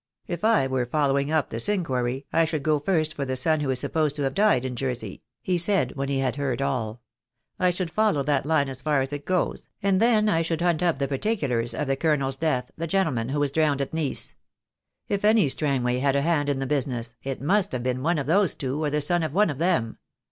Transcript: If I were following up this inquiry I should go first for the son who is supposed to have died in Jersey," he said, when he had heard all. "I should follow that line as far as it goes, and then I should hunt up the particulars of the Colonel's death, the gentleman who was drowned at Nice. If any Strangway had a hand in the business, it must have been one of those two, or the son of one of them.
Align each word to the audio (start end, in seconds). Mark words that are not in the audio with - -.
If 0.25 0.43
I 0.43 0.65
were 0.65 0.87
following 0.87 1.31
up 1.31 1.51
this 1.51 1.69
inquiry 1.69 2.25
I 2.33 2.43
should 2.43 2.63
go 2.63 2.79
first 2.79 3.13
for 3.13 3.23
the 3.23 3.35
son 3.35 3.59
who 3.59 3.69
is 3.69 3.79
supposed 3.79 4.15
to 4.15 4.23
have 4.23 4.33
died 4.33 4.65
in 4.65 4.75
Jersey," 4.75 5.21
he 5.43 5.59
said, 5.59 5.91
when 5.95 6.09
he 6.09 6.17
had 6.17 6.37
heard 6.37 6.59
all. 6.59 7.01
"I 7.59 7.69
should 7.69 7.91
follow 7.91 8.23
that 8.23 8.43
line 8.43 8.67
as 8.67 8.81
far 8.81 9.01
as 9.01 9.13
it 9.13 9.25
goes, 9.27 9.69
and 9.83 9.99
then 10.01 10.27
I 10.27 10.41
should 10.41 10.61
hunt 10.61 10.81
up 10.81 10.97
the 10.97 11.07
particulars 11.07 11.75
of 11.75 11.85
the 11.85 11.95
Colonel's 11.95 12.37
death, 12.37 12.71
the 12.75 12.87
gentleman 12.87 13.29
who 13.29 13.39
was 13.39 13.51
drowned 13.51 13.79
at 13.79 13.93
Nice. 13.93 14.33
If 15.07 15.23
any 15.23 15.47
Strangway 15.49 15.99
had 15.99 16.15
a 16.15 16.23
hand 16.23 16.49
in 16.49 16.57
the 16.57 16.65
business, 16.65 17.15
it 17.21 17.39
must 17.39 17.71
have 17.71 17.83
been 17.83 18.01
one 18.01 18.17
of 18.17 18.25
those 18.25 18.55
two, 18.55 18.83
or 18.83 18.89
the 18.89 19.01
son 19.01 19.21
of 19.21 19.33
one 19.35 19.51
of 19.51 19.59
them. 19.59 19.99